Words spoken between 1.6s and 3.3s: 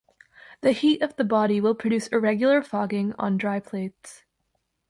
will produce irregular fogging